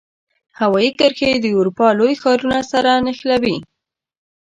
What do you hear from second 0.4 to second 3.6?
هوایي کرښې د اروپا لوی ښارونو سره نښلوي.